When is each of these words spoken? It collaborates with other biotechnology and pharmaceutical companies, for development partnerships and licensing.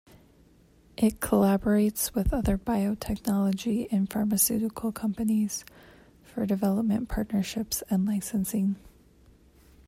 It 0.97 1.19
collaborates 1.19 2.15
with 2.15 2.33
other 2.33 2.57
biotechnology 2.57 3.87
and 3.91 4.11
pharmaceutical 4.11 4.91
companies, 4.91 5.63
for 6.23 6.43
development 6.47 7.07
partnerships 7.07 7.83
and 7.87 8.07
licensing. 8.07 8.77